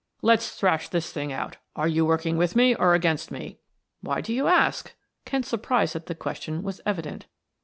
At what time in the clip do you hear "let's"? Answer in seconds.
0.23-0.49